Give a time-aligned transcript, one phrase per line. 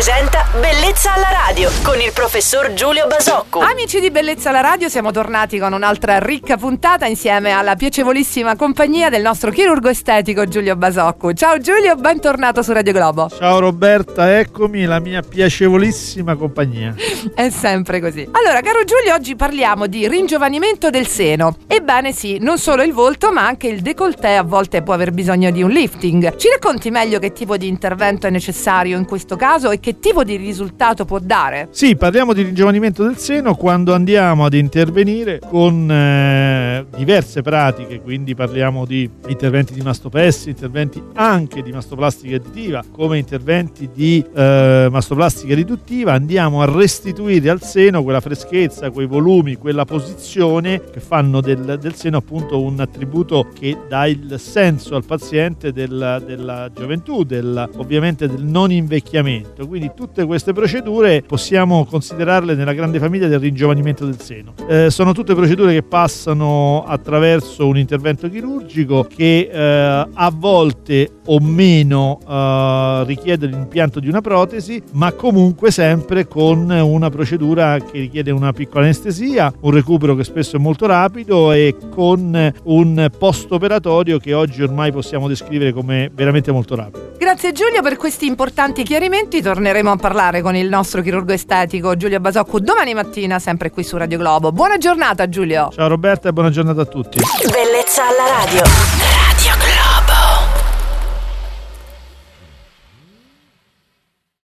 [0.00, 3.58] presenta Bellezza alla radio con il professor Giulio Basocco.
[3.58, 9.10] Amici di Bellezza alla Radio, siamo tornati con un'altra ricca puntata insieme alla piacevolissima compagnia
[9.10, 11.34] del nostro chirurgo estetico Giulio Basocco.
[11.34, 13.28] Ciao Giulio, bentornato su Radio Globo.
[13.28, 16.94] Ciao Roberta, eccomi la mia piacevolissima compagnia.
[17.34, 18.26] È sempre così.
[18.32, 21.56] Allora, caro Giulio, oggi parliamo di ringiovanimento del seno.
[21.66, 25.50] Ebbene sì, non solo il volto, ma anche il décolleté a volte può aver bisogno
[25.50, 26.36] di un lifting.
[26.36, 30.24] Ci racconti meglio che tipo di intervento è necessario in questo caso e che tipo
[30.24, 31.68] di risultato può dare?
[31.70, 38.34] Sì, parliamo di ringiovanimento del seno quando andiamo ad intervenire con eh, diverse pratiche, quindi
[38.34, 45.54] parliamo di interventi di mastopessi, interventi anche di mastoplastica additiva, come interventi di eh, mastoplastica
[45.54, 51.78] riduttiva, andiamo a restituire al seno quella freschezza, quei volumi, quella posizione che fanno del,
[51.80, 57.68] del seno appunto un attributo che dà il senso al paziente del, della gioventù, del,
[57.76, 59.66] ovviamente del non invecchiamento.
[59.66, 64.54] Quindi tutte queste procedure possiamo considerarle nella grande famiglia del ringiovanimento del seno.
[64.68, 71.38] Eh, sono tutte procedure che passano attraverso un intervento chirurgico che eh, a volte o
[71.40, 78.30] meno eh, richiede l'impianto di una protesi, ma comunque sempre con una procedura che richiede
[78.30, 84.18] una piccola anestesia, un recupero che spesso è molto rapido e con un post operatorio
[84.18, 87.08] che oggi ormai possiamo descrivere come veramente molto rapido.
[87.18, 89.42] Grazie Giulio per questi importanti chiarimenti.
[89.70, 93.96] Torneremo a parlare con il nostro chirurgo estetico Giulio Basocco domani mattina, sempre qui su
[93.96, 94.50] Radio Globo.
[94.50, 95.68] Buona giornata Giulio.
[95.72, 97.20] Ciao Roberta e buona giornata a tutti.
[97.48, 98.99] Bellezza alla radio.